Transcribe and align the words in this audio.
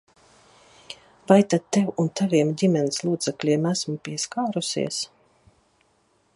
Vai 1.31 1.41
tad 1.53 1.67
tev 1.77 1.91
un 2.03 2.09
taviem 2.21 2.55
ģimenes 2.63 2.99
locekļiem 3.09 3.69
esmu 3.73 3.97
pieskārusies? 4.09 5.03